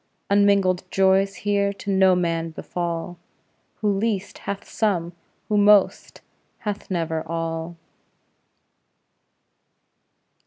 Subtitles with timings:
[0.31, 3.19] Unmingled joys here to no man befall;
[3.81, 5.13] Who least, hath some;
[5.47, 6.21] who most,
[6.61, 7.75] hath never all.